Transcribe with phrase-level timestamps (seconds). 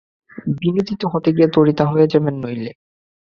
[0.59, 2.71] বিনোদিত হতে গিয়ে তড়িতাহত হয়ে যাবেন নইলে।